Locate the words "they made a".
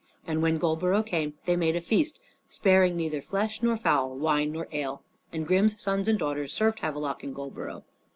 1.45-1.79